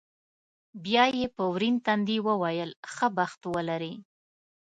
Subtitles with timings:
[0.83, 3.93] بیا یې په ورین تندي وویل، ښه بخت ولرې.